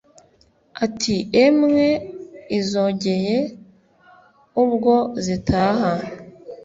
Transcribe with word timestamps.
ati 0.85 1.15
"emwe 1.45 1.87
izogeye 2.59 3.37
ubwo 4.63 4.93
zitaha 5.25 5.89